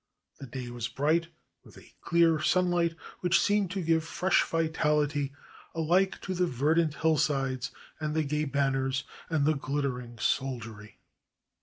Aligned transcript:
The 0.39 0.47
day 0.47 0.71
was 0.71 0.87
bright, 0.87 1.27
with 1.63 1.77
a 1.77 1.93
clear 2.01 2.41
sunlight 2.41 2.95
which 3.19 3.39
seemed 3.39 3.69
to 3.69 3.83
give 3.83 4.03
fresh 4.03 4.41
vitality 4.43 5.31
alike 5.75 6.19
to 6.21 6.33
the 6.33 6.47
verdant 6.47 6.95
hillsides, 7.03 7.69
and 7.99 8.15
the 8.15 8.23
gay 8.23 8.45
429 8.47 8.49
JAPAN 8.49 8.51
banners, 8.73 9.03
and 9.29 9.45
the' 9.45 9.63
glittering 9.67 10.17
soldiery. 10.17 10.97